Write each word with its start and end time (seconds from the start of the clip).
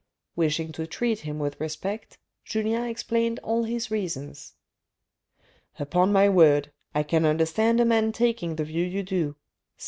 Wishing 0.35 0.71
to 0.71 0.87
treat 0.87 1.19
him 1.19 1.37
with 1.37 1.59
respect, 1.61 2.17
Julien 2.43 2.85
explained 2.85 3.39
all 3.43 3.65
his 3.65 3.91
reasons." 3.91 4.55
Upon 5.79 6.11
my 6.11 6.27
word, 6.27 6.71
I 6.95 7.03
can 7.03 7.23
understand 7.23 7.79
a 7.79 7.85
man 7.85 8.11
taking 8.11 8.55
the 8.55 8.63
view 8.63 8.83
you 8.83 9.03
do," 9.03 9.35
said 9.35 9.35
M. 9.35 9.39